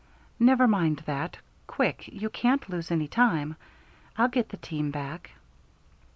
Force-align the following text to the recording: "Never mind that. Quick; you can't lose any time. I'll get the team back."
"Never 0.39 0.67
mind 0.67 1.03
that. 1.05 1.37
Quick; 1.67 2.07
you 2.07 2.31
can't 2.31 2.67
lose 2.67 2.89
any 2.89 3.07
time. 3.07 3.55
I'll 4.17 4.29
get 4.29 4.49
the 4.49 4.57
team 4.57 4.89
back." 4.89 5.29